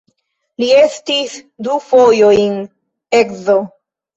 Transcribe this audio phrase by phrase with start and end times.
[0.61, 1.35] Li estis
[1.67, 2.59] du fojojn
[3.23, 3.61] edzo.